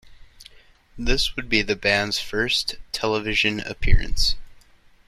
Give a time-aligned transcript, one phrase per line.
[0.97, 4.33] This would be the band's first television appearance.